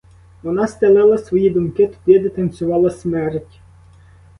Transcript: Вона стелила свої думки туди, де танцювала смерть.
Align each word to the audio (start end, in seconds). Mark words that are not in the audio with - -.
Вона 0.43 0.67
стелила 0.67 1.17
свої 1.17 1.49
думки 1.49 1.87
туди, 1.87 2.19
де 2.19 2.29
танцювала 2.29 2.89
смерть. 2.89 3.59